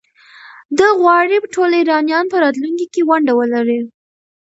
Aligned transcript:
ده 0.77 0.87
غواړي 0.99 1.37
ټول 1.53 1.69
ایرانیان 1.79 2.25
په 2.29 2.37
راتلونکي 2.43 2.85
کې 2.93 3.01
ونډه 3.09 3.33
ولري. 3.39 3.79